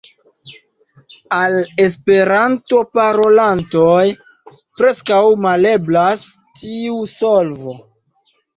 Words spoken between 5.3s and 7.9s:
maleblas tiu solvo.